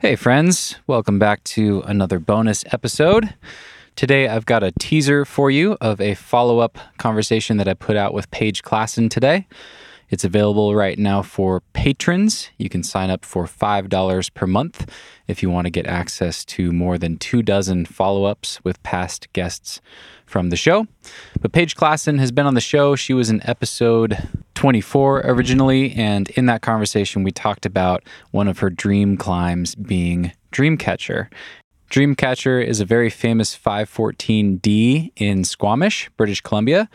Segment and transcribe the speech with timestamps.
[0.00, 3.34] Hey, friends, welcome back to another bonus episode.
[3.96, 7.98] Today, I've got a teaser for you of a follow up conversation that I put
[7.98, 9.46] out with Paige Claassen today.
[10.10, 12.50] It's available right now for patrons.
[12.58, 14.90] You can sign up for $5 per month
[15.28, 19.32] if you want to get access to more than two dozen follow ups with past
[19.32, 19.80] guests
[20.26, 20.86] from the show.
[21.40, 22.96] But Paige Claassen has been on the show.
[22.96, 28.58] She was in episode 24 originally, and in that conversation, we talked about one of
[28.58, 31.28] her dream climbs being Dreamcatcher.
[31.90, 36.88] Dreamcatcher is a very famous 514D in Squamish, British Columbia.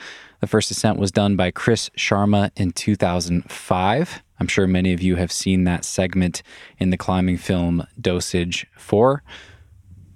[0.45, 4.23] The first ascent was done by Chris Sharma in 2005.
[4.39, 6.43] I'm sure many of you have seen that segment
[6.77, 9.23] in the climbing film Dosage 4.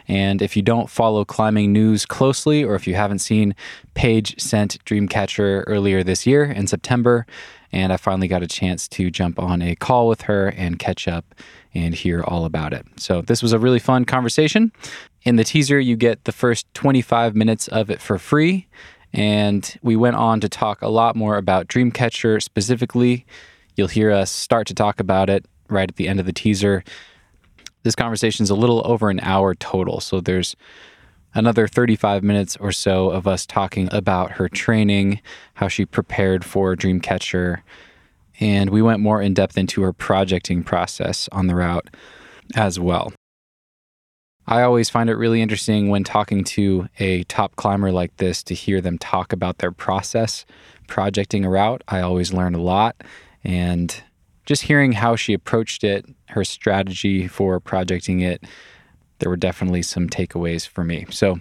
[0.08, 3.56] And if you don't follow climbing news closely, or if you haven't seen,
[3.96, 7.26] Paige sent Dreamcatcher earlier this year in September,
[7.72, 11.08] and I finally got a chance to jump on a call with her and catch
[11.08, 11.34] up
[11.74, 12.86] and hear all about it.
[12.98, 14.72] So this was a really fun conversation.
[15.24, 18.68] In the teaser, you get the first 25 minutes of it for free.
[19.14, 23.26] And we went on to talk a lot more about Dreamcatcher specifically.
[23.76, 26.84] You'll hear us start to talk about it right at the end of the teaser.
[27.84, 30.00] This conversation is a little over an hour total.
[30.00, 30.56] So there's
[31.34, 35.22] another 35 minutes or so of us talking about her training,
[35.56, 37.62] how she prepared for Dreamcatcher,
[38.40, 41.90] and we went more in depth into her projecting process on the route
[42.56, 43.12] as well.
[44.50, 48.56] I always find it really interesting when talking to a top climber like this to
[48.56, 50.44] hear them talk about their process
[50.88, 51.84] projecting a route.
[51.88, 52.96] I always learn a lot.
[53.44, 53.96] And
[54.48, 58.44] just hearing how she approached it, her strategy for projecting it,
[59.20, 61.06] there were definitely some takeaways for me.
[61.12, 61.38] So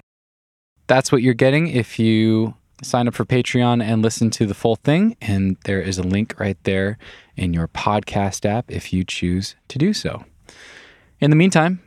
[0.86, 4.76] that's what you're getting if you sign up for Patreon and listen to the full
[4.76, 5.16] thing.
[5.22, 6.98] And there is a link right there
[7.38, 10.26] in your podcast app if you choose to do so.
[11.20, 11.80] In the meantime,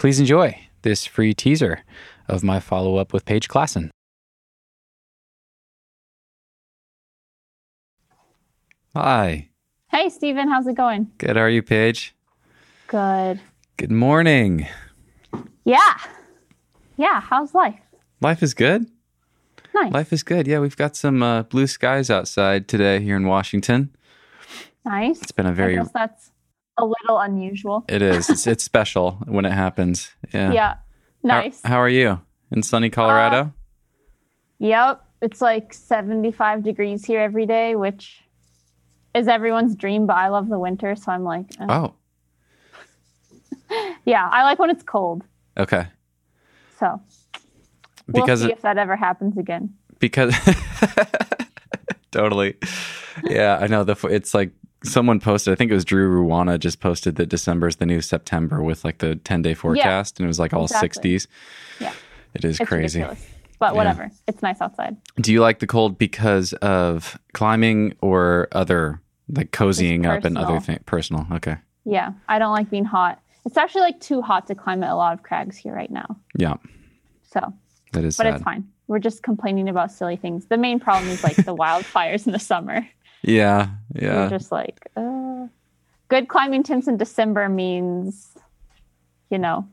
[0.00, 1.84] please enjoy this free teaser
[2.26, 3.90] of my follow up with Paige Claassen.
[8.96, 9.50] Hi.
[9.90, 11.12] Hey, Stephen, how's it going?
[11.18, 11.36] Good.
[11.36, 12.14] How are you, Paige?
[12.86, 13.40] Good.
[13.76, 14.66] Good morning.
[15.64, 15.98] Yeah.
[16.96, 17.78] Yeah, how's life?
[18.22, 18.86] Life is good.
[19.74, 19.92] Nice.
[19.92, 20.46] Life is good.
[20.46, 23.94] Yeah, we've got some uh, blue skies outside today here in Washington.
[24.84, 25.20] Nice.
[25.20, 25.78] It's been a very.
[25.92, 26.29] That's
[26.80, 27.84] a little unusual.
[27.88, 28.28] It is.
[28.30, 30.12] It's, it's special when it happens.
[30.32, 30.52] Yeah.
[30.52, 30.74] Yeah.
[31.22, 31.60] Nice.
[31.62, 32.20] How, how are you
[32.50, 33.40] in sunny Colorado?
[33.40, 33.50] Uh,
[34.58, 35.04] yep.
[35.22, 38.22] It's like 75 degrees here every day, which
[39.14, 40.96] is everyone's dream, but I love the winter.
[40.96, 41.66] So I'm like, eh.
[41.68, 41.94] oh,
[44.04, 45.22] yeah, I like when it's cold.
[45.58, 45.86] okay.
[46.78, 47.00] So
[48.08, 49.74] we'll Because see it- if that ever happens again.
[49.98, 50.34] because
[52.10, 52.56] totally
[53.24, 54.50] yeah i know the it's like
[54.84, 58.00] someone posted i think it was drew Ruana just posted that december is the new
[58.00, 61.16] september with like the 10 day forecast and it was like all exactly.
[61.16, 61.26] 60s
[61.80, 61.92] Yeah.
[62.34, 63.26] it is It's crazy ridiculous.
[63.58, 63.76] But Yeah.
[63.76, 64.10] whatever.
[64.26, 64.96] It's nice outside.
[65.16, 70.60] do you like the cold because of climbing or other like cozying up and other
[70.60, 72.12] things personal okay Yeah.
[72.28, 73.20] I don't like being hot.
[73.44, 76.16] It's actually like too hot to climb a lot of crags here right now.
[76.38, 76.54] yeah
[77.22, 77.40] So
[77.92, 78.64] that is but sad it's fine.
[78.88, 80.46] We're just complaining about silly things.
[80.46, 82.88] The main problem is like the wildfires in the summer.
[83.22, 85.46] Yeah yeah just like, uh,
[86.08, 88.36] good climbing temps in December means,
[89.30, 89.68] you know,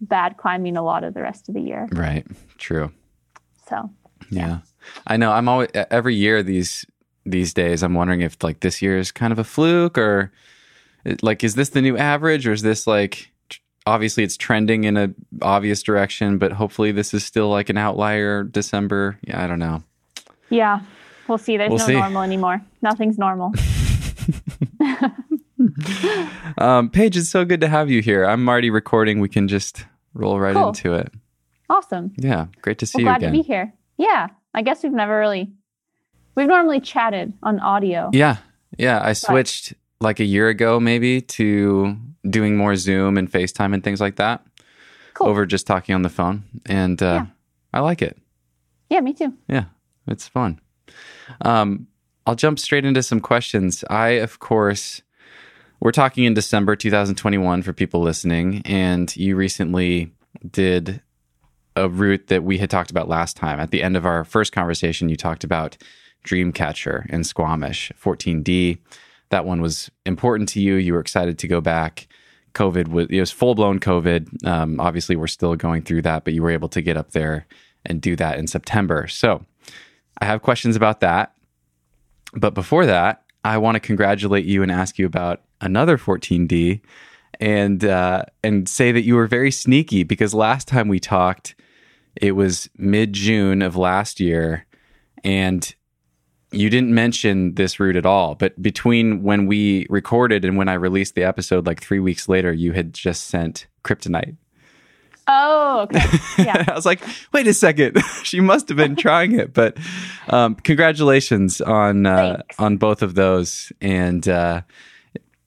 [0.00, 1.88] bad climbing a lot of the rest of the year.
[1.92, 2.26] right
[2.58, 2.92] true
[3.68, 3.90] So
[4.30, 4.58] Yeah.
[5.06, 5.30] I know.
[5.32, 6.84] I'm always every year these
[7.24, 10.32] these days I'm wondering if like this year is kind of a fluke or
[11.22, 13.30] like is this the new average or is this like
[13.86, 15.10] obviously it's trending in a
[15.40, 19.18] obvious direction but hopefully this is still like an outlier December.
[19.22, 19.82] Yeah, I don't know.
[20.50, 20.80] yeah,
[21.32, 21.56] we'll see.
[21.56, 21.94] There's We'll no see.
[21.94, 22.60] normal anymore.
[22.82, 23.52] Nothing's normal.
[26.58, 28.24] Um Paige, it's so good to have you here.
[28.24, 29.20] I'm already recording.
[29.20, 30.68] We can just roll right Cool.
[30.68, 31.12] into it.
[31.70, 32.12] awesome.
[32.16, 33.32] Yeah, great to see Well, you glad again.
[33.32, 33.72] to be here.
[33.96, 35.50] Yeah, I guess we've never really,
[36.34, 38.10] we've normally chatted on audio.
[38.12, 38.36] Yeah.
[38.76, 39.00] Yeah.
[39.02, 41.96] I switched like a year ago, maybe, to
[42.28, 44.44] doing more Zoom and FaceTime and things like that
[45.14, 45.28] Cool.
[45.28, 46.42] over just talking on the phone.
[46.66, 47.26] And uh, Yeah.
[47.72, 48.18] I like it.
[48.90, 49.32] Yeah, me too.
[49.48, 49.66] Yeah.
[50.08, 50.60] It's fun.
[51.42, 51.86] Um,
[52.26, 53.84] I'll jump straight into some questions.
[53.90, 55.02] I, of course,
[55.80, 60.12] we're talking in December 2021 for people listening, and you recently
[60.48, 61.02] did
[61.74, 63.58] a route that we had talked about last time.
[63.58, 65.76] At the end of our first conversation, you talked about
[66.24, 68.78] Dreamcatcher in Squamish, 14D.
[69.30, 70.74] That one was important to you.
[70.74, 72.06] You were excited to go back.
[72.54, 74.46] COVID was it was full blown COVID.
[74.46, 77.46] Um, obviously, we're still going through that, but you were able to get up there
[77.84, 79.08] and do that in September.
[79.08, 79.44] So,
[80.22, 81.34] I have questions about that.
[82.32, 86.80] But before that, I want to congratulate you and ask you about another 14D
[87.40, 91.56] and uh, and say that you were very sneaky because last time we talked,
[92.14, 94.64] it was mid June of last year,
[95.24, 95.74] and
[96.52, 98.36] you didn't mention this route at all.
[98.36, 102.52] But between when we recorded and when I released the episode, like three weeks later,
[102.52, 104.36] you had just sent kryptonite.
[105.34, 106.00] Oh, okay.
[106.44, 106.64] Yeah.
[106.68, 107.00] I was like,
[107.32, 109.54] wait a second, she must have been trying it.
[109.54, 109.78] But
[110.28, 114.62] um, congratulations on uh, on both of those, and uh,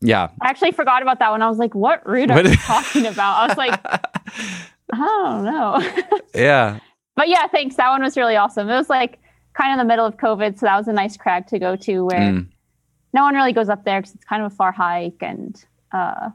[0.01, 1.41] yeah, I actually forgot about that one.
[1.41, 3.37] I was like, what route are you talking about?
[3.43, 3.79] I was like,
[4.93, 6.19] I don't know.
[6.33, 6.79] yeah,
[7.15, 7.75] but yeah, thanks.
[7.75, 8.69] That one was really awesome.
[8.69, 9.19] It was like
[9.53, 10.59] kind of in the middle of COVID.
[10.59, 12.47] So that was a nice crag to go to where Mm.
[13.13, 16.29] no one really goes up there because it's kind of a far hike and uh,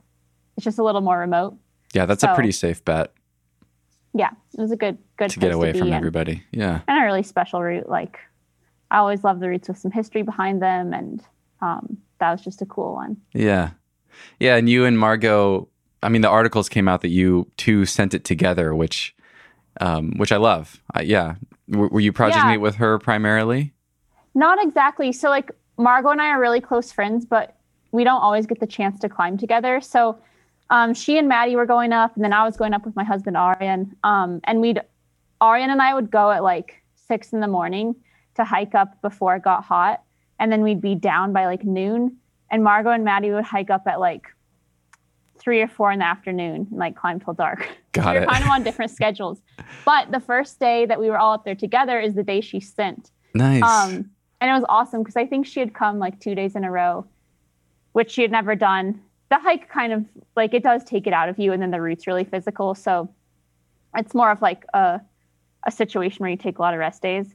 [0.56, 1.56] it's just a little more remote.
[1.94, 2.06] yeah.
[2.06, 3.12] That's a pretty safe bet
[4.12, 6.42] Yeah, it was a good, good to get away be from and- everybody.
[6.52, 7.88] Yeah, and a really special route.
[7.88, 8.18] Like
[8.90, 11.22] I always love the routes with some history behind them, and
[11.60, 13.16] um, that was just a cool one.
[13.32, 13.70] yeah,
[14.40, 14.56] yeah.
[14.56, 15.68] And you and Margo,
[16.02, 19.14] I mean, the articles came out that you two sent it together, which
[19.80, 20.82] um, which I love.
[20.92, 21.36] I, yeah,
[21.68, 22.54] were, were you projecting Yeah.
[22.56, 23.72] it with her primarily?
[24.34, 25.12] Not exactly.
[25.12, 27.56] So like Margo and I are really close friends, but
[27.92, 29.80] we don't always get the chance to climb together.
[29.80, 30.18] So
[30.70, 33.04] um, she and Maddie were going up, and then I was going up with my
[33.04, 33.90] husband Arjan.
[34.04, 34.80] Um, and we'd
[35.40, 37.94] Arjan and I would go at like six in the morning
[38.36, 40.02] to hike up before it got hot,
[40.38, 42.16] and then we'd be down by like noon.
[42.52, 44.26] And Margo and Maddie would hike up at like
[45.38, 47.68] three or four in the afternoon and like climb till dark.
[47.92, 48.28] Got we were it.
[48.28, 49.40] kind of on different schedules.
[49.84, 52.60] But the first day that we were all up there together is the day she
[52.60, 53.10] sent.
[53.34, 53.62] Nice.
[53.62, 56.64] Um, and it was awesome because I think she had come like two days in
[56.64, 57.06] a row,
[57.92, 59.00] which she had never done.
[59.30, 60.04] The hike kind of
[60.36, 62.74] like it does take it out of you, and then the route's really physical.
[62.74, 63.08] So
[63.96, 65.00] it's more of like a,
[65.64, 67.34] a situation where you take a lot of rest days.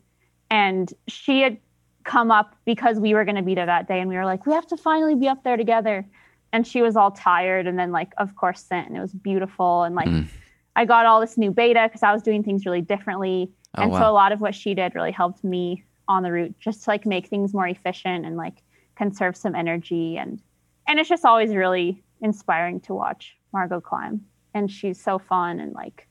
[0.52, 1.58] And she had
[2.04, 4.46] come up because we were going to be there that day, and we were like,
[4.46, 6.06] we have to finally be up there together.
[6.54, 9.84] And she was all tired, and then like of course sent, and it was beautiful,
[9.84, 10.28] and like Mm.
[10.76, 13.52] I got all this new beta because I was doing things really differently.
[13.78, 16.60] Oh, and so a lot of what she did really helped me on the route
[16.60, 18.62] just to like make things more efficient and like
[18.96, 20.42] conserve some energy and
[20.88, 24.22] and it's just always really inspiring to watch Margo climb
[24.54, 26.08] and she's so fun and like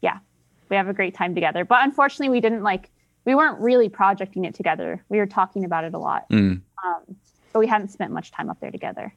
[0.00, 0.18] yeah
[0.68, 2.90] we have a great time together but unfortunately we didn't like
[3.24, 6.60] we weren't really projecting it together we were talking about it a lot Mm.
[6.84, 7.16] um,
[7.52, 9.12] but we hadn't spent much time up there together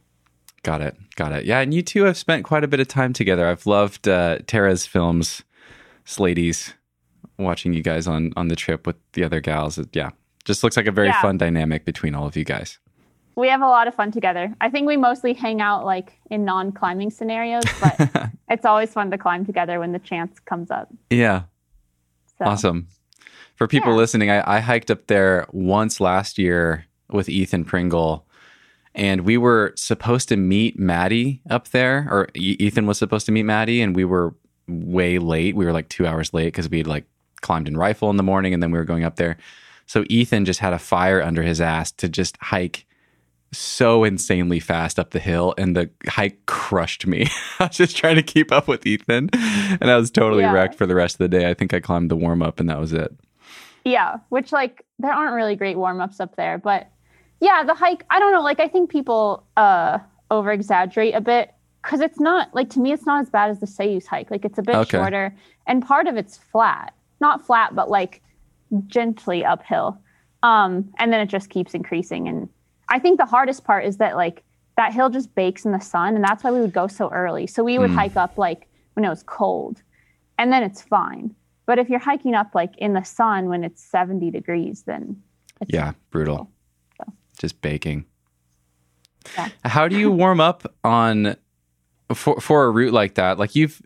[0.64, 0.98] Got it.
[1.16, 1.46] Got it.
[1.46, 3.46] Yeah, and you two have spent quite a bit of time together.
[3.48, 5.44] I've loved uh, Tara's films,
[6.06, 6.74] Slady's,
[7.38, 9.80] watching you guys on on the trip with the other gals.
[9.94, 10.10] Yeah,
[10.44, 11.22] just looks like a very Yeah.
[11.22, 12.80] fun dynamic between all of you guys.
[13.36, 16.46] We have a lot of fun together i think we mostly hang out like in
[16.46, 21.44] non-climbing scenarios but it's always fun to climb together when the chance comes up Yeah,
[22.40, 22.88] so awesome.
[23.56, 23.98] For people Yeah.
[23.98, 28.28] listening, I, I hiked up there once last year with Ethan Pringle,
[28.94, 33.32] and we were supposed to meet Maddie up there, or E- Ethan was supposed to
[33.32, 34.36] meet Maddie, and we were
[34.68, 35.56] way late.
[35.56, 37.06] We were like two hours late because we would like
[37.40, 39.38] climbed in rifle in the morning, and then we were going up there.
[39.86, 42.86] So Ethan just had a fire under his ass to just hike
[43.58, 47.28] so insanely fast up the hill, and the hike crushed me.
[47.60, 50.52] I was just trying to keep up with Ethan, and I was totally Yeah.
[50.52, 51.50] wrecked for the rest of the day.
[51.50, 53.12] I think I climbed the warm up, and that was it.
[53.84, 56.90] Yeah, which like there aren't really great warm ups up there, but
[57.40, 58.04] yeah, the hike.
[58.10, 58.42] I don't know.
[58.42, 60.00] Like I think people uh
[60.32, 61.54] over exaggerate a bit
[61.84, 64.32] because it's not like to me it's not as bad as the Sayus hike.
[64.32, 64.98] Like it's a bit Okay.
[64.98, 65.36] shorter,
[65.68, 68.22] and part of it's flat, not flat, but like
[68.88, 70.00] gently uphill.
[70.44, 72.28] Um, and then it just keeps increasing.
[72.28, 72.50] And
[72.90, 74.44] I think the hardest part is that like
[74.78, 77.48] that hill just bakes in the sun, and that's why we would go so early.
[77.48, 77.96] So we would Mm.
[77.96, 79.82] hike up like when it was cold,
[80.38, 81.34] and then it's fine.
[81.66, 85.22] But if you're hiking up like in the sun when it's 70 degrees, then
[85.62, 86.50] it's Yeah, brutal.
[86.98, 87.12] So.
[87.40, 88.06] Just baking.
[89.36, 89.50] Yeah.
[89.64, 91.36] How do you warm up on
[92.14, 93.40] for for a route like that?
[93.40, 93.82] Like you've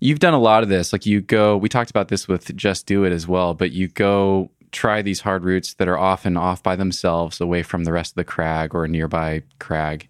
[0.00, 0.92] you've done a lot of this.
[0.92, 1.56] Like you go.
[1.56, 3.54] We talked about this with Just Do It as well.
[3.54, 7.84] But you go try these hard routes that are often off by themselves, away from
[7.84, 10.08] the rest of the crag or a nearby crag.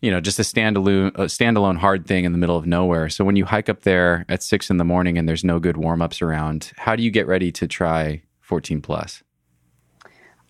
[0.00, 3.08] You know, just a standalone a standalone hard thing in the middle of nowhere.
[3.08, 5.76] So when you hike up there at six in the morning and there's no good
[5.76, 9.22] warm ups around, how do you get ready to try 14 plus?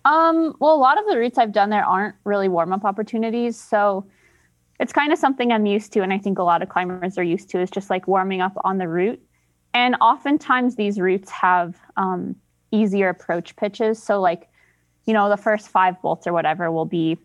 [0.03, 3.59] Um, well, a lot of the routes I've done there aren't really warm up opportunities.
[3.59, 4.05] So
[4.79, 6.01] it's kind of something I'm used to.
[6.01, 8.53] And I think a lot of climbers are used to is just like warming up
[8.63, 9.21] on the route.
[9.73, 12.35] And oftentimes these routes have um,
[12.75, 14.01] easier approach pitches.
[14.01, 14.49] So, like,
[15.05, 17.17] you know, the first five bolts or whatever will be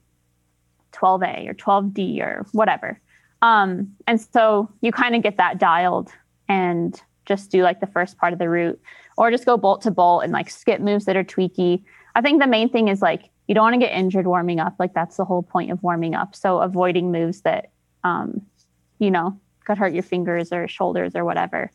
[0.93, 3.01] 12A or 12D or whatever.
[3.43, 6.11] Um, and so you kind of get that dialed
[6.49, 8.81] and just do like the first part of the route
[9.17, 11.83] or just go bolt to bolt and like skip moves that are tweaky.
[12.15, 14.75] I think the main thing is like you don't want to get injured warming up.
[14.79, 16.37] Like that's the whole point of warming up.
[16.37, 17.71] So avoiding moves that
[18.05, 18.43] um,
[18.99, 21.71] you know, could hurt your fingers or shoulders or whatever.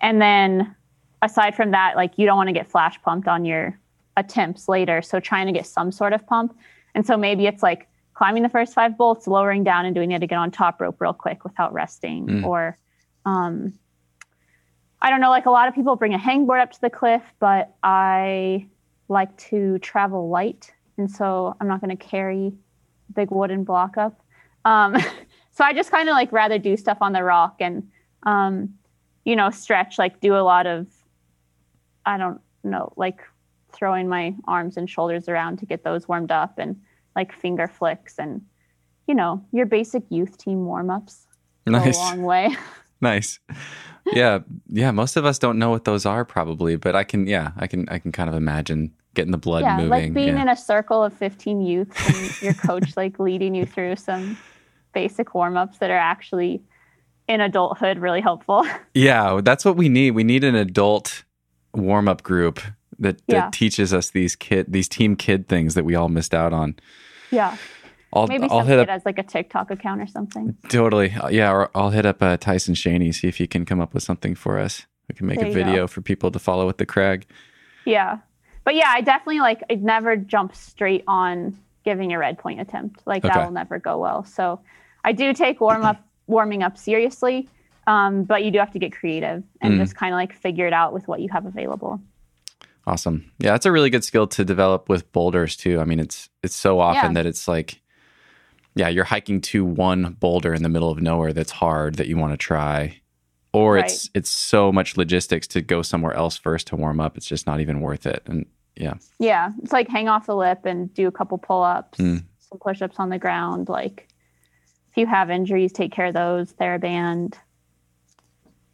[0.00, 0.74] And then
[1.22, 3.78] aside from that, like you don't want to get flash pumped on your
[4.16, 5.02] attempts later.
[5.02, 6.56] So trying to get some sort of pump.
[6.94, 10.22] And so maybe it's like climbing the first five bolts, lowering down and doing it
[10.22, 12.26] again on top rope real quick without resting.
[12.26, 12.46] Mm.
[12.46, 12.78] Or
[13.24, 13.72] um,
[15.02, 17.22] I don't know, like a lot of people bring a hangboard up to the cliff,
[17.38, 18.66] but I
[19.08, 20.72] like to travel light.
[20.98, 22.48] And so I'm not going to carry
[23.08, 24.20] a big wooden block up.
[24.64, 24.96] Um,
[25.52, 27.88] so I just kind of like rather do stuff on the rock and,
[28.24, 28.74] um,
[29.24, 30.86] you know, stretch, like do a lot of,
[32.06, 33.20] I don't know, like
[33.72, 36.80] throwing my arms and shoulders around to get those warmed up and
[37.16, 38.42] like finger flicks and,
[39.06, 41.26] you know, your basic youth team warm ups.
[41.66, 41.96] Nice.
[41.96, 42.56] a long way.
[43.00, 43.38] nice.
[44.06, 44.40] Yeah.
[44.68, 44.90] Yeah.
[44.90, 47.88] Most of us don't know what those are probably, but I can, yeah, I can,
[47.88, 49.90] I can kind of imagine getting the blood yeah, moving.
[49.90, 50.42] Like being yeah.
[50.42, 54.36] in a circle of 15 youths and your coach like leading you through some
[54.92, 56.62] basic warm ups that are actually
[57.28, 58.66] in adulthood really helpful.
[58.92, 60.12] Yeah, that's what we need.
[60.12, 61.22] We need an adult
[61.72, 62.60] warm up group
[62.98, 63.50] that, that yeah.
[63.52, 66.76] teaches us these kid these team kid things that we all missed out on.
[67.30, 67.56] Yeah.
[68.12, 70.56] I'll, Maybe I'll hit up as like a TikTok account or something.
[70.68, 71.14] Totally.
[71.30, 74.02] Yeah, or I'll hit up uh, Tyson Shaney, see if he can come up with
[74.02, 74.84] something for us.
[75.08, 77.24] We can make there a video for people to follow with the Crag.
[77.84, 78.18] Yeah
[78.64, 83.00] but yeah, I definitely like I'd never jump straight on giving a red point attempt.
[83.06, 83.34] Like okay.
[83.34, 84.24] that will never go well.
[84.24, 84.60] So
[85.04, 87.48] I do take warm up warming up seriously.
[87.86, 89.78] Um, but you do have to get creative and mm.
[89.78, 92.00] just kind of like figure it out with what you have available.
[92.86, 93.30] Awesome.
[93.38, 95.80] Yeah, that's a really good skill to develop with boulders too.
[95.80, 97.22] I mean, it's it's so often yeah.
[97.22, 97.80] that it's like
[98.74, 102.16] yeah, you're hiking to one boulder in the middle of nowhere that's hard that you
[102.16, 103.00] want to try
[103.52, 103.84] or right.
[103.84, 107.16] it's it's so much logistics to go somewhere else first to warm up.
[107.16, 108.22] It's just not even worth it.
[108.26, 108.46] And
[108.76, 112.22] yeah, yeah, it's like hang off the lip and do a couple pull ups, mm.
[112.38, 113.68] some push ups on the ground.
[113.68, 114.08] Like
[114.90, 116.52] if you have injuries, take care of those.
[116.52, 117.34] TheraBand.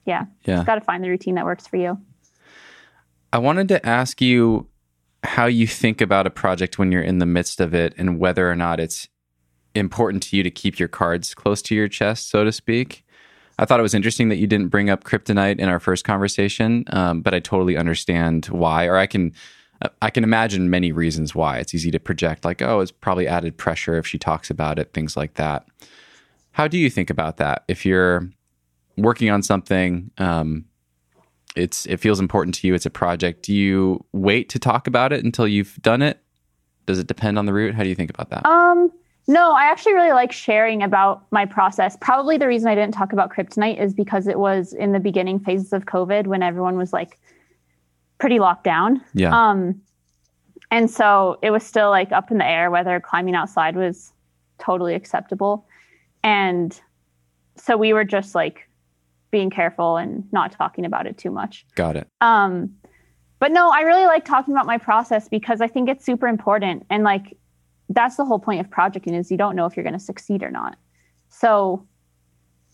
[0.06, 1.98] Yeah, yeah, got to find the routine that works for you.
[3.32, 4.68] I wanted to ask you
[5.22, 8.50] how you think about a project when you're in the midst of it, and whether
[8.50, 9.08] or not it's
[9.75, 13.04] important to you to keep your cards close to your chest, so to speak.
[13.58, 16.84] I thought it was interesting that you didn't bring up kryptonite in our first conversation,
[16.88, 19.32] um, but I totally understand why, or I can.
[20.00, 21.58] I can imagine many reasons why.
[21.58, 24.94] It's easy to project, like, oh, it's probably added pressure if she talks about it,
[24.94, 25.66] things like that.
[26.52, 27.64] How do you think about that?
[27.68, 28.26] If you're
[28.97, 30.65] working on something, um,
[31.55, 32.75] it's it feels important to you.
[32.75, 33.43] It's a project.
[33.43, 36.21] Do you wait to talk about it until you've done it?
[36.85, 37.75] Does it depend on the route?
[37.75, 38.47] How do you think about that?
[38.47, 38.93] Um,
[39.26, 41.97] no, I actually really like sharing about my process.
[42.00, 45.41] Probably the reason I didn't talk about kryptonite is because it was in the beginning
[45.41, 47.19] phases of COVID when everyone was like
[48.19, 49.03] pretty locked down.
[49.15, 49.37] Yeah.
[49.37, 49.81] Um,
[50.71, 54.12] and so it was still like up in the air whether climbing outside was
[54.59, 55.67] totally acceptable.
[56.23, 56.79] And
[57.57, 58.65] so we were just like
[59.30, 61.66] being careful and not talking about it too much.
[61.75, 62.09] Got it.
[62.21, 62.75] Um,
[63.38, 66.87] but no, I really like talking about my process because I think it's super important.
[66.90, 67.37] And like
[67.88, 70.42] that's the whole point of projecting is you don't know if you're going to succeed
[70.42, 70.76] or not.
[71.28, 71.87] So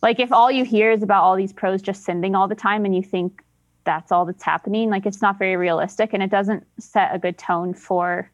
[0.02, 2.84] like if all you hear is about all these pros just sending all the time
[2.84, 3.42] and you think
[3.84, 7.38] that's all that's happening, like it's not very realistic and it doesn't set a good
[7.38, 8.30] tone for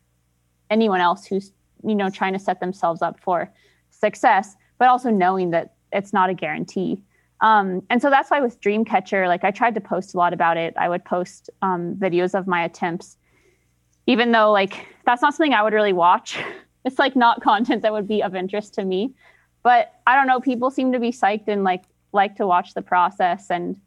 [0.71, 1.53] anyone else who's,
[1.85, 3.53] you know, trying to set themselves up for
[3.91, 7.03] success, but also knowing that it's not a guarantee.
[7.41, 10.57] Um, and so that's why with Dreamcatcher, like I tried to post a lot about
[10.57, 10.75] it.
[10.77, 13.17] I would post um, videos of my attempts,
[14.07, 16.39] even though like that's not something I would really watch.
[16.85, 19.15] it's like not content that would be of interest to me.
[19.63, 22.83] But I don't know, people seem to be psyched and like like to watch the
[22.83, 23.79] process and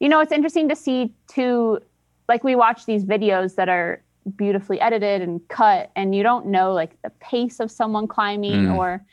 [0.00, 1.80] you know, it's interesting to see too
[2.28, 4.02] like we watch these videos that are
[4.36, 8.76] beautifully edited and cut and you don't know like the pace of someone climbing mm.
[8.76, 9.04] or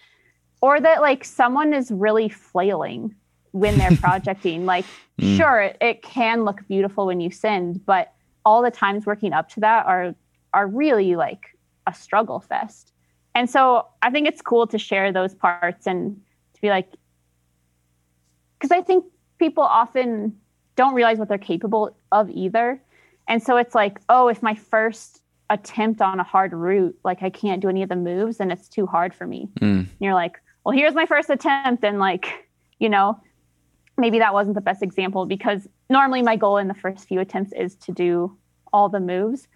[0.62, 3.14] or that like someone is really flailing
[3.54, 4.86] when they're projecting like
[5.20, 5.38] mm.
[5.38, 8.14] sure it, it can look beautiful when you send but
[8.46, 10.14] all the times working up to that are
[10.54, 11.58] are really like
[11.88, 12.94] a struggle fest
[13.36, 16.20] and so I think it's cool to share those parts and
[16.54, 16.90] to be like,
[18.58, 19.06] because I think
[19.40, 20.38] people often
[20.76, 22.82] don't realize what they're capable of either.
[23.28, 27.30] And so it's like, oh, if my first attempt on a hard route, like I
[27.30, 29.50] can't do any of the moves and it's too hard for me.
[29.60, 29.88] Mm.
[30.00, 31.84] you're like, well, here's my first attempt.
[31.84, 32.48] And like,
[32.80, 33.20] you know,
[33.98, 37.54] maybe that wasn't the best example because normally my goal in the first few attempts
[37.54, 38.36] is to do
[38.72, 39.48] all the moves.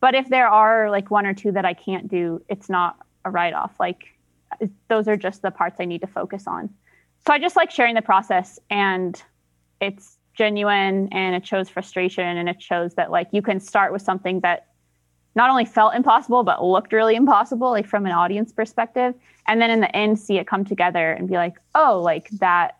[0.00, 3.30] But if there are like one or two that I can't do, it's not a
[3.30, 3.74] write off.
[3.78, 4.04] Like
[4.88, 6.70] those are just the parts I need to focus on.
[7.26, 9.22] So I just like sharing the process and
[9.80, 14.02] it's genuine and it shows frustration and it shows that like you can start with
[14.02, 14.68] something that
[15.34, 19.14] not only felt impossible but looked really impossible like from an audience perspective
[19.46, 22.78] and then in the end see it come together and be like oh like that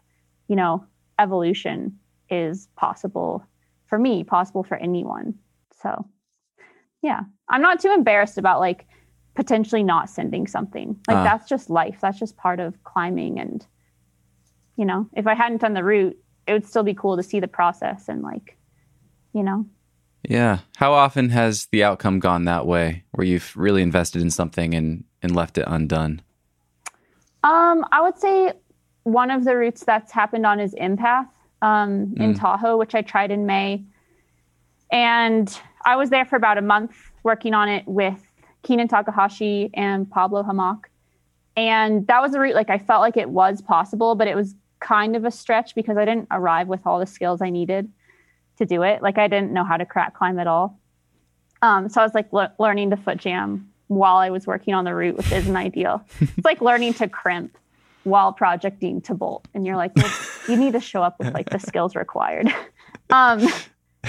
[0.53, 0.85] you know,
[1.19, 1.99] evolution
[2.31, 3.45] is possible
[3.87, 5.35] for me, possible for anyone.
[5.83, 6.07] So,
[7.03, 8.87] yeah, I'm not too embarrassed about like
[9.35, 10.99] potentially not sending something.
[11.09, 11.25] Like uh.
[11.25, 11.99] that's just life.
[12.01, 13.39] That's just part of climbing.
[13.39, 13.67] And,
[14.77, 16.17] you know, if I hadn't done the route,
[16.47, 18.57] it would still be cool to see the process and like,
[19.33, 19.67] you know.
[20.29, 20.61] Yeah.
[20.77, 25.05] How often has the outcome gone that way where you've really invested in something and,
[25.21, 26.23] and left it undone?
[27.45, 28.53] Um, I would say
[29.05, 31.29] one of the routes that's happened on is Empath
[31.61, 32.21] um, mm.
[32.21, 33.83] in Tahoe, which I tried in May.
[34.91, 38.21] And I was there for about a month working on it with
[38.63, 40.85] Keenan Takahashi and Pablo Hamak.
[41.57, 44.55] And that was a route like I felt like it was possible, but it was
[44.81, 47.91] kind of a stretch because I didn't arrive with all the skills I needed
[48.59, 49.03] to do it.
[49.03, 50.79] Like I didn't know how to crack climb at all.
[51.63, 54.85] Um, so I was like le- learning to foot jam while I was working on
[54.85, 56.05] the route, which isn't ideal.
[56.21, 57.57] It's like learning to crimp
[58.05, 59.47] while projecting to bolt.
[59.55, 60.13] And you're like, well,
[60.49, 62.53] you need to show up with like the skills required.
[63.11, 63.47] Um,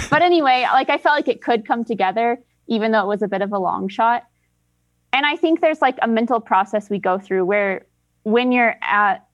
[0.09, 3.27] but anyway, like I felt like it could come together, even though it was a
[3.27, 4.23] bit of a long shot.
[5.11, 7.85] And I think there's like a mental process we go through where
[8.23, 9.27] when you're at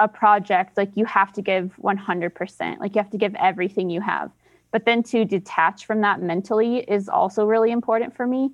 [0.00, 4.00] a project, like you have to give 100%, like you have to give everything you
[4.00, 4.30] have.
[4.72, 8.50] But then to detach from that mentally is also really important for me.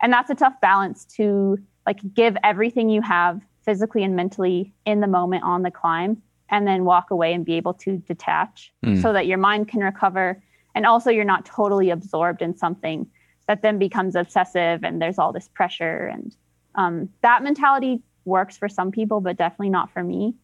[0.00, 5.00] And that's a tough balance to like give everything you have physically and mentally in
[5.00, 9.00] the moment on the climb and then walk away and be able to detach mm.
[9.02, 10.42] so that your mind can recover.
[10.74, 13.06] And also you're not totally absorbed in something
[13.48, 16.06] that then becomes obsessive and there's all this pressure.
[16.06, 16.34] And
[16.76, 20.34] um, that mentality works for some people but definitely not for me.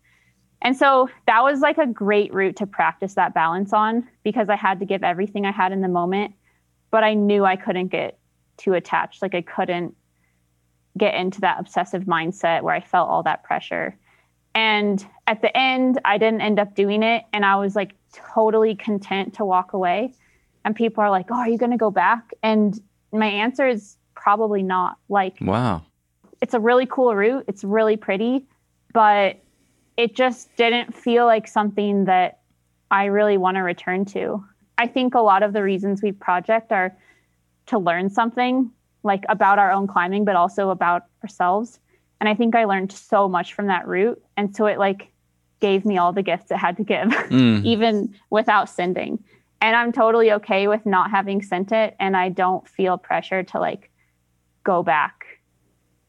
[0.61, 4.55] And so that was like a great route to practice that balance on because i
[4.55, 6.35] had to give everything i had in the moment
[6.93, 8.21] but i knew i couldn't get
[8.57, 9.23] too attached.
[9.23, 9.97] Like i couldn't
[10.99, 13.97] get into that obsessive mindset where I felt all that pressure.
[14.55, 17.25] And at the end, I didn't end up doing it.
[17.33, 20.13] And I was like totally content to walk away.
[20.65, 22.33] And people are like, Oh, are you going to go back?
[22.43, 22.79] And
[23.13, 24.97] my answer is probably not.
[25.09, 25.83] Like, wow.
[26.41, 27.45] It's a really cool route.
[27.47, 28.47] It's really pretty,
[28.93, 29.41] but
[29.97, 32.41] it just didn't feel like something that
[32.91, 34.45] I really want to return to.
[34.77, 36.97] I think a lot of the reasons we project are
[37.67, 38.71] to learn something
[39.03, 41.81] like about our own climbing, but also about ourselves.
[42.21, 44.23] And I think I learned so much from that route.
[44.37, 45.13] And so it like
[45.61, 47.65] gave me all the gifts it had to give, mm.
[47.65, 49.23] even without sending.
[49.61, 51.97] And I'm totally okay with not having sent it.
[52.01, 53.91] And I don't feel pressure to like
[54.65, 55.25] go back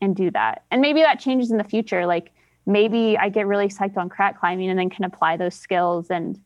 [0.01, 0.63] and do that.
[0.69, 2.05] And maybe that changes in the future.
[2.05, 2.31] Like
[2.65, 6.09] maybe I get really psyched on crack climbing and then can apply those skills.
[6.09, 6.39] And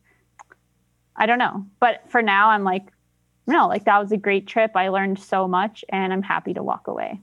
[1.16, 1.66] I don't know.
[1.80, 2.88] But for now, I'm like,
[3.48, 4.72] no, like that was a great trip.
[4.76, 7.20] I learned so much and I'm happy to walk away.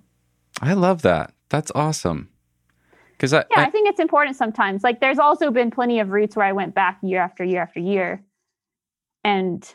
[0.60, 1.34] I love that.
[1.50, 2.30] That's awesome.
[3.18, 4.82] Cause I, yeah, I, I think it's important sometimes.
[4.82, 7.78] Like there's also been plenty of routes where I went back year after year after
[7.78, 8.24] year
[9.22, 9.72] and,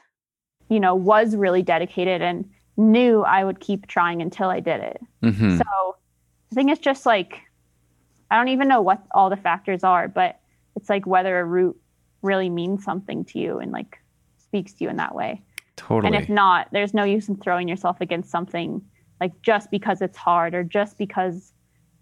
[0.69, 5.01] you know, was really dedicated and knew I would keep trying until I did it.
[5.23, 5.57] Mm-hmm.
[5.57, 5.95] So
[6.51, 7.41] I think it's just like,
[8.31, 10.39] I don't even know what all the factors are, but
[10.75, 11.79] it's like whether a route
[12.21, 13.97] really means something to you and like
[14.37, 15.41] speaks to you in that way.
[15.79, 16.13] Totally.
[16.13, 18.81] And if not, there's no use in throwing yourself against something
[19.21, 21.53] like just because it's hard or just because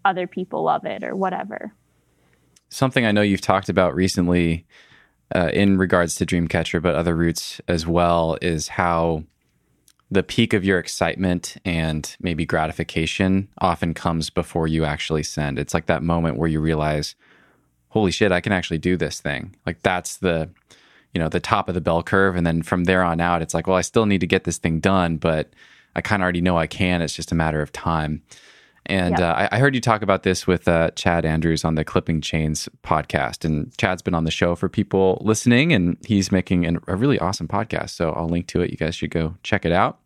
[0.04, 1.72] other people love it or whatever.
[2.70, 4.66] Something I know you've talked about recently
[5.32, 9.22] uh, in regards to Dreamcatcher, but other routes as well, is how
[10.10, 15.56] the peak of your excitement and maybe gratification often comes before you actually send.
[15.56, 17.14] It's like that moment where you realize,
[17.90, 19.54] holy shit, I can actually do this thing.
[19.64, 20.50] Like that's the
[21.14, 22.36] you know the top of the bell curve.
[22.36, 24.58] And then from there on out it's like well i still need to get this
[24.58, 25.52] thing done but
[25.96, 27.02] i kind of already know i can.
[27.02, 28.22] It's just a matter of time.
[28.88, 31.84] And uh, I, I, heard you talk about this with uh, chad andrews on the
[31.84, 33.44] clipping chains podcast.
[33.44, 37.18] And chad's been on the show for people listening and he's making an, a really
[37.18, 37.90] awesome podcast.
[37.90, 38.70] So i'll link to it.
[38.70, 40.00] You guys should go check it out.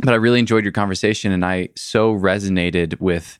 [0.00, 3.38] But i really enjoyed your conversation and i so resonated with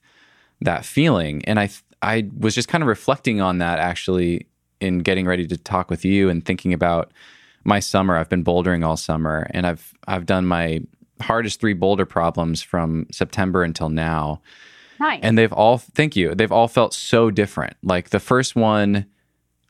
[0.62, 1.44] that feeling.
[1.44, 1.68] And i
[2.00, 4.46] i was just kind of reflecting on that actually
[4.80, 7.12] in getting ready to talk with you and thinking about
[7.64, 8.16] my summer.
[8.16, 10.82] I've been bouldering all summer, and I've I've done my
[11.20, 14.40] hardest three boulder problems from September until now.
[15.00, 15.20] Nice.
[15.22, 16.34] And they've all thank you.
[16.34, 17.76] They've all felt so different.
[17.82, 19.06] Like the first one,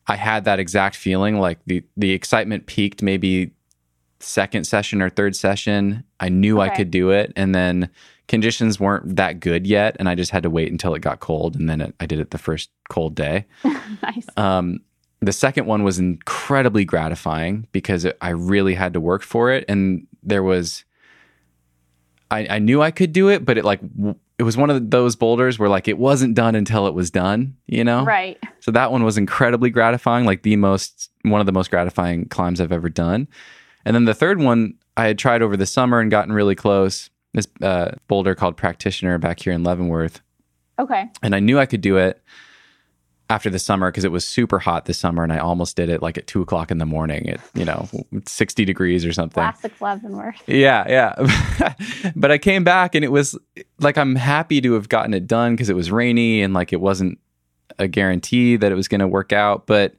[0.06, 1.38] I had that exact feeling.
[1.38, 3.52] Like the the excitement peaked maybe
[4.20, 6.04] second session or third session.
[6.20, 6.70] I knew okay.
[6.70, 7.90] I could do it, and then
[8.28, 11.56] conditions weren't that good yet, and I just had to wait until it got cold,
[11.56, 13.46] and then it, I did it the first cold day.
[13.64, 14.26] nice.
[14.36, 14.80] Um,
[15.26, 19.64] the second one was incredibly gratifying because it, I really had to work for it.
[19.68, 20.84] And there was,
[22.30, 23.80] I, I, knew I could do it, but it like,
[24.38, 27.56] it was one of those boulders where like it wasn't done until it was done,
[27.66, 28.04] you know?
[28.04, 28.38] Right.
[28.60, 32.60] So that one was incredibly gratifying, like the most one of the most gratifying climbs
[32.60, 33.28] I've ever done.
[33.84, 37.10] And then the third one I had tried over the summer and gotten really close.
[37.32, 40.20] This uh, boulder called Practitioner back here in Leavenworth.
[40.78, 41.10] Okay.
[41.22, 42.22] And I knew I could do it
[43.34, 46.00] after the summer because it was super hot this summer and I almost did it
[46.02, 47.88] like at two o'clock in the morning at, you know,
[48.26, 49.42] 60 degrees or something.
[49.42, 50.42] Classic Leavenworth.
[50.46, 51.74] Yeah, yeah.
[52.16, 53.36] but I came back and it was
[53.80, 56.80] like I'm happy to have gotten it done because it was rainy and like it
[56.80, 57.18] wasn't
[57.78, 59.94] a guarantee that it was going to work out, but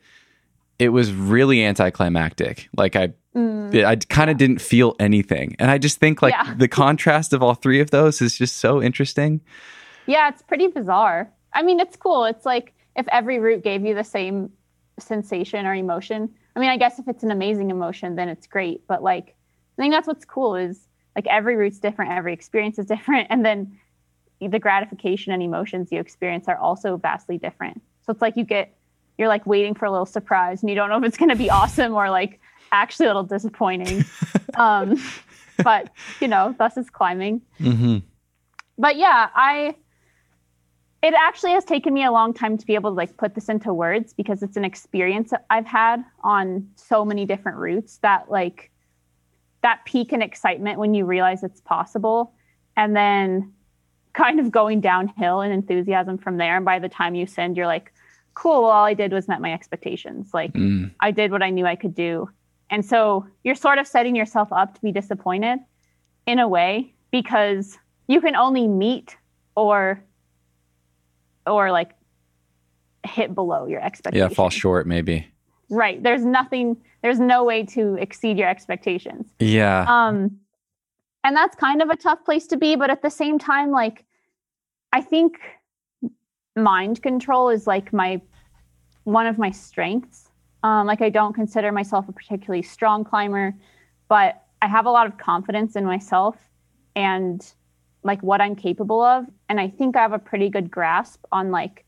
[0.79, 2.69] it was really anticlimactic.
[2.77, 3.83] Like I Mm.
[3.85, 5.57] I kind of didn't feel anything.
[5.59, 6.53] And I just think like Yeah.
[6.53, 9.41] the contrast of all three of those is just so interesting.
[10.05, 11.29] Yeah, it's pretty bizarre.
[11.51, 12.23] I mean, it's cool.
[12.23, 14.51] It's like if every route gave you the same
[14.99, 16.29] sensation or emotion.
[16.55, 18.87] I mean, I guess if it's an amazing emotion, then it's great.
[18.87, 19.35] But like,
[19.77, 23.45] I think that's what's cool is like every route's different, every experience is different, and
[23.45, 23.77] then
[24.41, 27.81] the gratification and emotions you experience are also vastly different.
[28.05, 28.75] So it's like you get
[29.17, 31.35] you're like waiting for a little surprise, and you don't know if it's going to
[31.35, 32.39] be awesome or like
[32.71, 34.03] actually a little disappointing.
[34.55, 35.01] um,
[35.63, 37.97] but you know, thus is climbing Mm-hmm.
[38.77, 39.75] but yeah, I
[41.03, 43.49] it actually has taken me a long time to be able to like put this
[43.49, 48.71] into words because it's an experience I've had on so many different routes that like
[49.61, 52.33] that peak in excitement when you realize it's possible
[52.77, 53.53] and then
[54.13, 57.67] kind of going downhill in enthusiasm from there and by the time you send you're
[57.67, 57.91] like
[58.33, 60.91] cool well, all I did was met my expectations like Mm.
[60.99, 62.29] I did what I knew I could do.
[62.69, 65.59] And so you're sort of setting yourself up to be disappointed
[66.25, 67.77] in a way because
[68.07, 69.15] you can only meet
[69.55, 70.03] or
[71.47, 71.91] or like
[73.05, 74.31] hit below your expectations.
[74.31, 75.27] Yeah, fall short maybe.
[75.69, 76.01] Right.
[76.01, 79.31] There's nothing there's no way to exceed your expectations.
[79.39, 79.85] Yeah.
[79.87, 80.39] Um
[81.23, 84.05] and that's kind of a tough place to be, but at the same time like
[84.91, 85.37] I think
[86.55, 88.21] mind control is like my
[89.03, 90.29] one of my strengths.
[90.63, 93.55] Um like I don't consider myself a particularly strong climber,
[94.07, 96.37] but I have a lot of confidence in myself
[96.95, 97.45] and
[98.05, 101.51] like what I'm capable of and I think I have a pretty good grasp on
[101.51, 101.83] like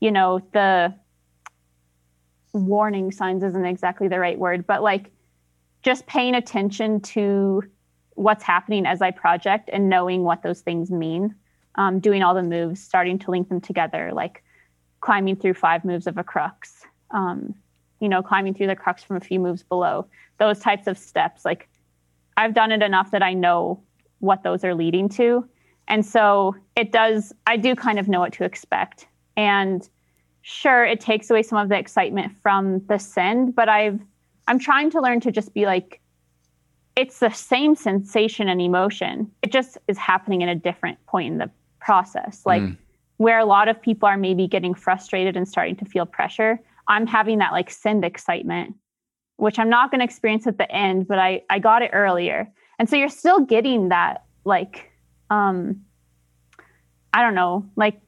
[0.00, 0.94] you know the
[2.52, 5.10] warning signs isn't exactly the right word, but like
[5.82, 7.62] just paying attention to
[8.14, 11.34] what's happening as I project and knowing what those things mean,
[11.76, 14.42] um, doing all the moves, starting to link them together, like
[15.00, 17.54] climbing through five moves of a crux, um,
[18.00, 20.06] you know, climbing through the crux from a few moves below,
[20.38, 21.44] those types of steps.
[21.44, 21.68] Like
[22.36, 23.82] I've done it enough that I know
[24.20, 25.46] what those are leading to.
[25.86, 29.06] And so it does, I do kind of know what to expect.
[29.36, 29.88] And
[30.42, 34.00] sure, it takes away some of the excitement from the send, but I've,
[34.46, 36.00] I'm trying to learn to just be like,
[36.96, 39.30] it's the same sensation and emotion.
[39.42, 41.50] It just is happening at a different point in the
[41.80, 42.42] process.
[42.44, 42.76] Like Mm.
[43.18, 47.06] where a lot of people are maybe getting frustrated and starting to feel pressure, I'm
[47.06, 48.74] having that like send excitement,
[49.36, 52.50] which I'm not going to experience at the end, but I I got it earlier.
[52.78, 54.90] And so you're still getting that like
[55.30, 55.82] um
[57.12, 58.00] I don't know, like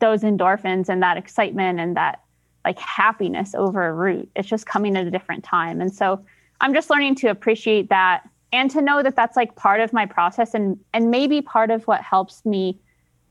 [0.00, 2.22] those endorphins and that excitement and that
[2.64, 4.28] like happiness over a route.
[4.36, 5.80] It's just coming at a different time.
[5.80, 6.24] And so
[6.60, 10.06] I'm just learning to appreciate that and to know that that's like part of my
[10.06, 12.78] process and and maybe part of what helps me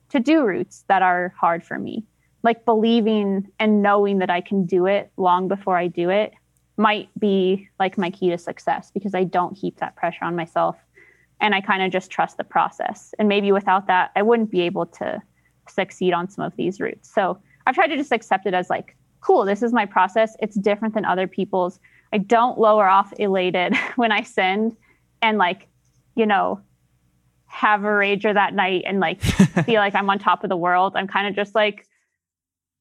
[0.10, 2.06] to do routes that are hard for me.
[2.44, 6.34] Like believing and knowing that I can do it long before I do it
[6.78, 10.78] might be like my key to success because I don't heap that pressure on myself
[11.40, 13.14] and I kind of just trust the process.
[13.20, 15.22] And maybe without that, I wouldn't be able to
[15.70, 17.14] succeed on some of these routes.
[17.14, 20.36] So I've tried to just accept it as like, cool, this is my process.
[20.40, 21.80] It's different than other people's.
[22.14, 24.76] I don't lower off elated when I send
[25.22, 25.68] and like,
[26.16, 26.62] you know,
[27.46, 29.22] have a rager that night and like
[29.66, 30.94] feel like I'm on top of the world.
[30.96, 31.86] I'm kind of just like,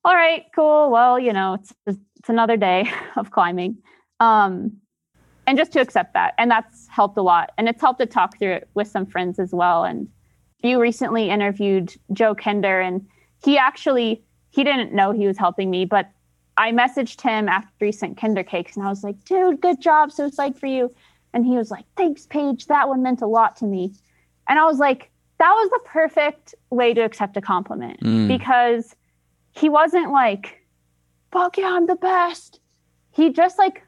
[0.05, 0.91] all right, cool.
[0.91, 3.79] Well, you know, it's it's another day of climbing.
[4.21, 4.79] Um
[5.47, 6.35] and just to accept that.
[6.39, 7.51] And that's helped a lot.
[7.59, 9.85] And it's helped to talk through it with some friends as well.
[9.85, 10.09] And
[10.63, 13.07] you recently interviewed Joe Kinder and
[13.45, 16.11] he actually he didn't know he was helping me, but
[16.57, 20.11] I messaged him after he sent Kinder cakes and I was like, dude, good job.
[20.11, 20.95] So psyched for you.
[21.35, 22.67] And he was like, thanks, Paige.
[22.67, 23.93] That one meant a lot to me.
[24.49, 28.27] And I was like, that was the perfect way to accept a compliment Mm.
[28.27, 28.97] because
[29.53, 30.63] he wasn't like,
[31.31, 32.61] fuck yeah, I'm the best.
[33.13, 33.86] He just like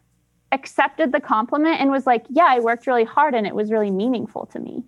[0.52, 3.90] accepted the compliment and was like, yeah, I worked really hard and it was really
[3.90, 4.84] meaningful to me.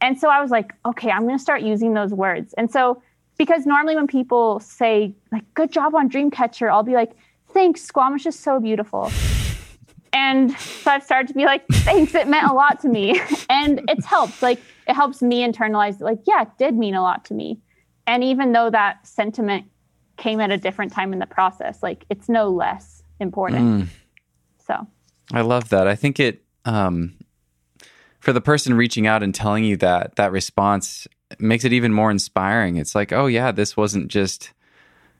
[0.00, 2.54] And so I was like, okay, I'm going to start using those words.
[2.54, 3.02] And so,
[3.38, 7.12] because normally when people say, like, good job on Dreamcatcher, I'll be like,
[7.52, 9.10] thanks, Squamish is so beautiful.
[10.12, 13.20] And so I've started to be like, thanks, it meant a lot to me.
[13.48, 14.42] And it's helped.
[14.42, 17.60] Like, it helps me internalize like, yeah, it did mean a lot to me.
[18.06, 19.66] And even though that sentiment
[20.16, 23.84] came at a different time in the process, like it's no less important.
[23.84, 23.88] Mm.
[24.66, 24.86] So
[25.32, 25.86] I love that.
[25.86, 27.14] I think it um,
[28.20, 31.06] for the person reaching out and telling you that that response
[31.38, 32.76] makes it even more inspiring.
[32.76, 34.52] It's like, oh yeah, this wasn't just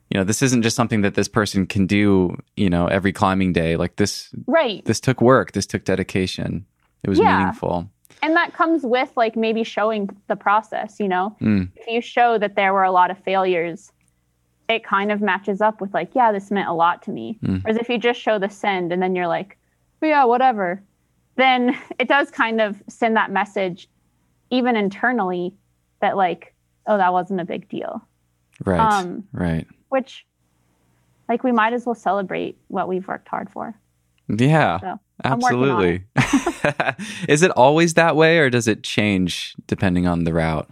[0.09, 3.51] you know, this isn't just something that this person can do, you know, every climbing
[3.51, 3.77] day.
[3.77, 4.83] Like this right.
[4.85, 6.65] this took work, this took dedication.
[7.03, 7.37] It was Yeah.
[7.37, 7.89] meaningful.
[8.21, 11.35] and that comes with like maybe showing the process, you know?
[11.41, 11.69] Mm.
[11.75, 13.91] If you show that there were a lot of failures,
[14.73, 17.37] it kind of matches up with like, yeah, this meant a lot to me.
[17.43, 17.63] Mm.
[17.63, 19.57] Whereas if you just show the send and then you're like,
[20.01, 20.81] oh, yeah, whatever,
[21.35, 23.89] then it does kind of send that message,
[24.49, 25.53] even internally,
[26.01, 26.53] that like,
[26.87, 28.01] oh, that wasn't a big deal.
[28.65, 28.79] Right.
[28.79, 29.65] Um, right.
[29.89, 30.25] Which,
[31.29, 33.75] like, we might as well celebrate what we've worked hard for.
[34.27, 34.79] Yeah.
[34.79, 37.25] So I'm working on Absolutely.
[37.27, 40.69] Is it always that way or does it change depending on the route?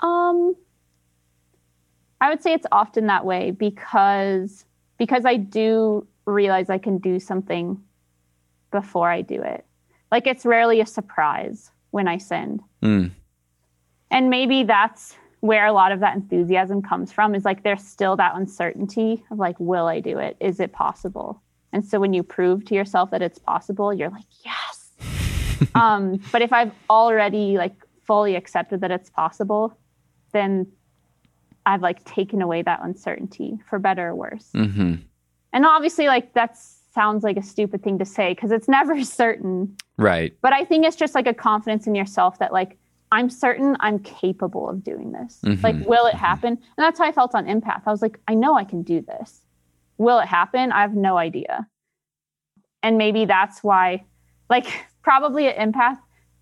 [0.00, 0.54] Um,
[2.24, 4.64] I would say it's often that way because
[4.96, 7.78] because I do realize I can do something
[8.70, 9.66] before I do it.
[10.10, 12.62] Like it's rarely a surprise when I send.
[12.82, 13.10] Mm.
[14.10, 18.16] And maybe that's where a lot of that enthusiasm comes from is like there's still
[18.16, 20.38] that uncertainty of like will I do it?
[20.40, 21.42] Is it possible?
[21.74, 24.92] And so when you prove to yourself that it's possible, you're like, yes.
[25.74, 27.74] um, but if I've already like
[28.06, 29.76] fully accepted that it's possible,
[30.32, 30.68] then
[31.66, 34.50] I've like taken away that uncertainty for better or worse.
[34.54, 34.94] hmm
[35.52, 36.56] And obviously like that
[36.94, 40.34] sounds like a stupid thing to say because it's never certain Right.
[40.42, 42.76] but I think it's just like a confidence in yourself that like
[43.12, 45.38] I'm certain I'm capable of doing this.
[45.44, 45.62] Mhm.
[45.62, 46.48] Like, will it happen?
[46.54, 47.82] And that's how I felt on Empath.
[47.86, 49.40] I was like, I know I can do this.
[49.98, 50.72] Will it happen?
[50.72, 51.68] I have no idea.
[52.82, 54.04] And maybe that's why,
[54.50, 54.66] like,
[55.02, 55.98] probably at Empath,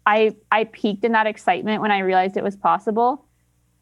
[0.07, 3.27] I I peaked in that excitement when I realized it was possible.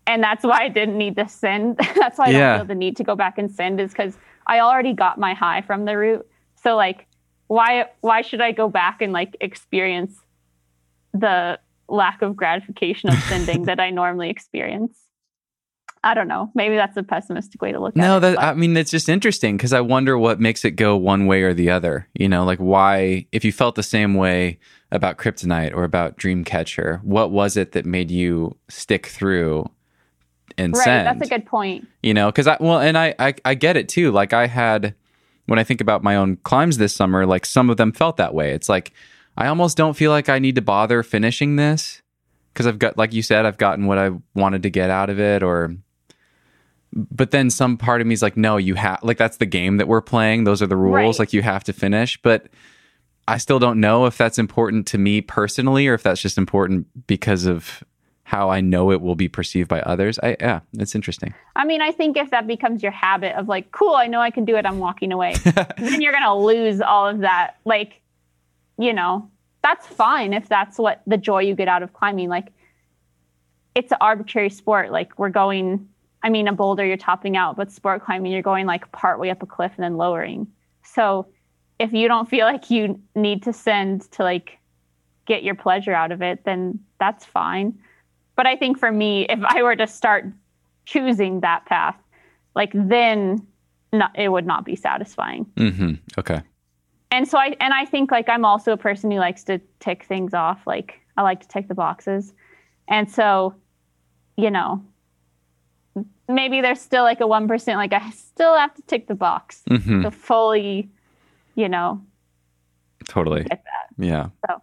[0.06, 1.76] And that's why I didn't need to send.
[1.96, 2.50] that's why I Yeah.
[2.56, 5.34] don't feel the need to go back and send is because I already got my
[5.34, 6.26] high from the route.
[6.62, 7.06] So like
[7.46, 10.16] why why should I go back and like experience
[11.12, 11.58] the
[11.88, 14.98] lack of gratification of sending that I normally experience?
[16.02, 16.50] I don't know.
[16.54, 18.20] Maybe that's a pessimistic way to look at No, it.
[18.20, 21.26] that but- I mean it's just interesting because I wonder what makes it go one
[21.26, 22.08] way or the other.
[22.14, 24.58] You know, like why if you felt the same way
[24.90, 29.66] about Kryptonite or about Dreamcatcher, what was it that made you stick through
[30.58, 30.84] and right.
[30.84, 31.06] send?
[31.06, 31.86] That's a good point.
[32.02, 34.94] you know because i well and I, I i get it too like i had
[35.46, 38.34] when i think about my own climbs this summer like some of them felt that
[38.34, 38.92] way it's like
[39.36, 42.02] i almost don't feel like i need to bother finishing this
[42.52, 45.18] because i've got like you said i've gotten what i wanted to get out of
[45.20, 45.74] it or
[46.92, 49.76] but then some part of me is like no you have like that's the game
[49.76, 51.26] that we're playing those are the rules Right.
[51.26, 52.48] like you have to finish but
[53.28, 56.86] i still don't know if that's important to me personally or if that's just important
[57.06, 57.84] because of
[58.30, 61.82] how i know it will be perceived by others i yeah it's interesting I mean,
[61.82, 64.56] I think if that becomes your habit of like, cool, I know I can do
[64.56, 67.56] it, I'm walking away, then you're going to lose all of that.
[67.66, 68.00] Like,
[68.78, 69.28] you know,
[69.62, 72.30] that's fine if that's what the joy you get out of climbing.
[72.30, 72.54] Like,
[73.74, 74.90] it's an arbitrary sport.
[74.90, 75.86] Like, we're going,
[76.22, 79.42] I mean, a boulder, you're topping out, but sport climbing, you're going like partway up
[79.42, 80.46] a cliff and then lowering.
[80.82, 81.26] So
[81.78, 84.56] if you don't feel like you need to send to like
[85.26, 87.78] get your pleasure out of it, then that's fine.
[88.40, 90.24] But I think for me, if I were to start
[90.86, 91.94] choosing that path,
[92.56, 93.46] like then
[93.92, 95.44] not, it would not be satisfying.
[95.56, 95.96] Mm-hmm.
[96.16, 96.40] Okay.
[97.10, 100.04] And so I and I think like I'm also a person who likes to tick
[100.04, 100.66] things off.
[100.66, 102.32] Like I like to tick the boxes.
[102.88, 103.54] And so,
[104.38, 104.82] you know,
[106.26, 110.00] maybe there's still like a 1% like I still have to tick the box hmm
[110.00, 110.88] to fully,
[111.56, 112.00] you know,
[113.06, 113.44] Totally.
[113.44, 114.02] get that.
[114.02, 114.28] Yeah.
[114.48, 114.62] So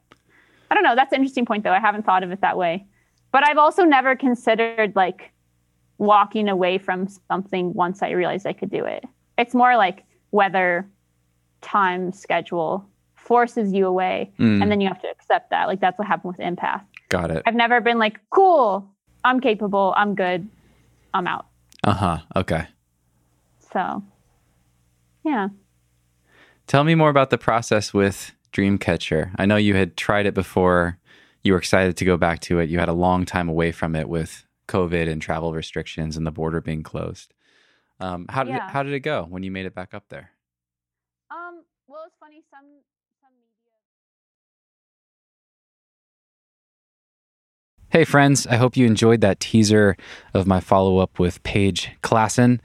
[0.71, 0.95] I don't know.
[0.95, 1.73] That's an interesting point, though.
[1.73, 2.87] I haven't thought of it that way.
[3.31, 5.31] But I've also never considered like
[5.97, 9.03] walking away from something once I realized I could do it.
[9.37, 10.87] It's more like whether
[11.61, 15.67] time schedule forces you away Mm, and then you have to accept that.
[15.67, 16.81] Like that's what happened with empath.
[17.09, 17.43] got it.
[17.45, 18.89] I've never been like, cool,
[19.23, 20.47] I'm capable, I'm good,
[21.13, 21.47] I'm out.
[21.83, 22.17] Uh huh.
[22.35, 22.67] Okay.
[23.73, 24.03] So,
[25.25, 25.49] yeah.
[26.67, 29.31] Tell me more about the process with Dreamcatcher.
[29.37, 30.97] I know you had tried it before.
[31.47, 32.69] You were excited to go back to it.
[32.69, 36.31] You had a long time away from it with COVID and travel restrictions and the
[36.31, 37.33] border being closed.
[38.01, 40.31] Um, how did it, how did it go when you made it back up there?
[41.31, 41.63] Um.
[41.87, 42.43] Well, it's funny.
[42.51, 42.65] Some
[43.21, 43.77] some media.
[47.87, 49.95] Hey, friends, I hope you enjoyed that teaser
[50.33, 52.59] of my follow up with Paige Claassen.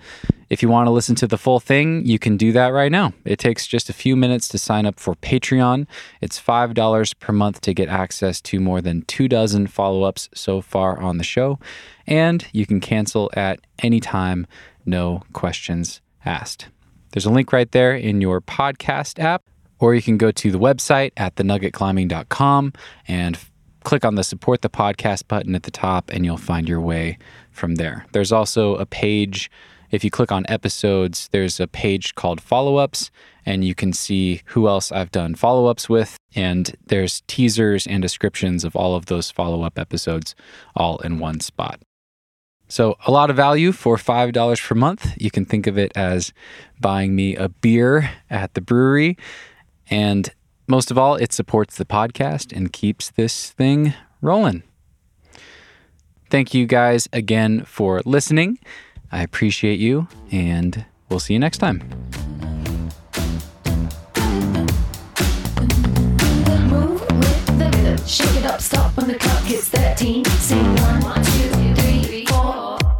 [0.52, 3.14] If you want to listen to the full thing, you can do that right now.
[3.24, 5.86] It takes just a few minutes to sign up for Patreon.
[6.20, 10.60] It's $5 per month to get access to more than two dozen follow ups so
[10.60, 11.58] far on the show.
[12.06, 14.46] And you can cancel at any time,
[14.84, 16.68] no questions asked.
[17.12, 19.44] There's a link right there in your podcast app,
[19.78, 22.74] or you can go to the website at thenuggetclimbing.com
[23.08, 23.38] and
[23.84, 27.16] click on the support the podcast button at the top, and you'll find your way
[27.52, 28.04] from there.
[28.12, 29.50] There's also a page.
[29.92, 33.10] If you click on episodes, there's a page called follow ups,
[33.44, 36.16] and you can see who else I've done follow ups with.
[36.34, 40.34] And there's teasers and descriptions of all of those follow up episodes
[40.74, 41.82] all in one spot.
[42.68, 45.12] So, a lot of value for $5 per month.
[45.20, 46.32] You can think of it as
[46.80, 49.18] buying me a beer at the brewery.
[49.90, 50.30] And
[50.66, 54.62] most of all, it supports the podcast and keeps this thing rolling.
[56.30, 58.58] Thank you guys again for listening.
[59.12, 61.82] I appreciate you, and we'll see you next time.
[68.06, 70.24] Shake it up, stop when the clock hits 13.
[70.24, 70.76] Sing.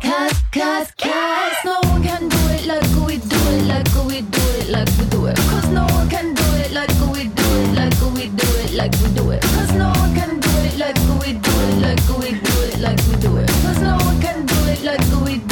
[0.03, 4.41] Cause, cause, cause no one can do it like we do it, like we do
[4.59, 5.37] it, like we do it.
[5.37, 8.93] Cause no one can do it like we do it, like we do it, like
[9.03, 9.43] we do it.
[9.43, 13.01] Cause no one can do it like we do it, like we do it, like
[13.09, 13.49] we do it.
[13.49, 15.52] Cause no one can do it like we do it,